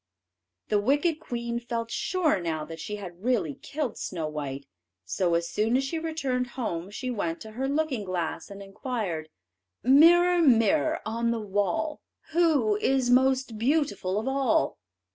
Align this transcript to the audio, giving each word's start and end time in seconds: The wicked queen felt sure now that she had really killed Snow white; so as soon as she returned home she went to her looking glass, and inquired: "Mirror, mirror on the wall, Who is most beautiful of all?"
The 0.69 0.79
wicked 0.81 1.19
queen 1.19 1.59
felt 1.59 1.91
sure 1.91 2.39
now 2.41 2.65
that 2.65 2.79
she 2.79 2.95
had 2.95 3.23
really 3.23 3.53
killed 3.61 3.99
Snow 3.99 4.27
white; 4.27 4.65
so 5.05 5.35
as 5.35 5.47
soon 5.47 5.77
as 5.77 5.83
she 5.83 5.99
returned 5.99 6.47
home 6.57 6.89
she 6.89 7.11
went 7.11 7.39
to 7.41 7.51
her 7.51 7.69
looking 7.69 8.03
glass, 8.03 8.49
and 8.49 8.63
inquired: 8.63 9.29
"Mirror, 9.83 10.41
mirror 10.41 11.01
on 11.05 11.29
the 11.29 11.39
wall, 11.39 12.01
Who 12.31 12.77
is 12.77 13.11
most 13.11 13.59
beautiful 13.59 14.19
of 14.19 14.27
all?" 14.27 14.79